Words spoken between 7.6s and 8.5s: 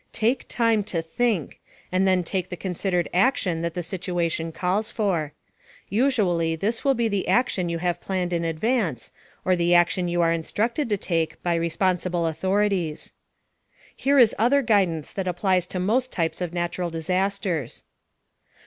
you have planned in